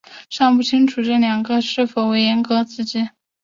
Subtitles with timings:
[0.31, 3.07] 尚不清楚这两个是否为严格子集。